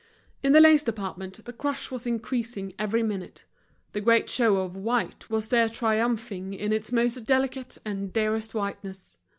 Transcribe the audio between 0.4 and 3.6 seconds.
In the lace department the crush was increasing every minute.